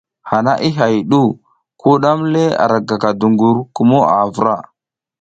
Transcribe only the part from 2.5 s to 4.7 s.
ara gaka duƞgur kumo a vra.